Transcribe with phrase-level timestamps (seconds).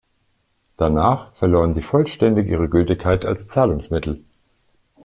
[0.77, 4.23] Danach verloren sie vollständig ihre Gültigkeit als Zahlungsmittel.